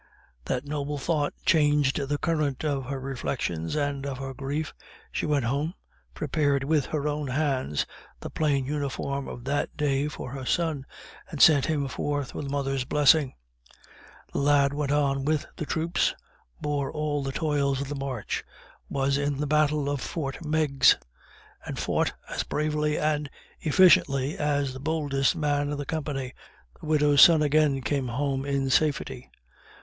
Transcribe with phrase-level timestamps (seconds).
[0.45, 4.73] That noble thought changed the current of her reflections, and of her grief
[5.11, 5.75] she went home,
[6.15, 7.85] prepared with her own hands
[8.19, 10.87] the plain uniform of that day for her son,
[11.29, 13.35] and sent him forth with a mother's blessing.
[14.33, 16.15] The lad went on with the troops,
[16.59, 18.43] bore all the toils of the march,
[18.89, 20.97] was in the battle at Fort Meigs,
[21.63, 23.29] and fought as bravely and
[23.59, 26.33] efficiently as the boldest man in the company.
[26.79, 29.29] The widow's son again came home in safety.